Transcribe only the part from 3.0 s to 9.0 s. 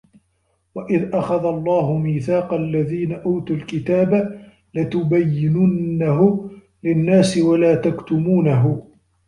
أُوتُوا الْكِتَابَ لَتُبَيِّنُنَّهُ لِلنَّاسِ وَلَا تَكْتُمُونَهُ